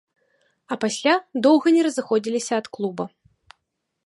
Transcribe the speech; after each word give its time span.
А 0.75 0.77
пасля 0.85 1.13
доўга 1.47 1.67
не 1.77 1.81
разыходзіліся 1.89 2.53
ад 2.63 2.67
клуба. 2.79 3.05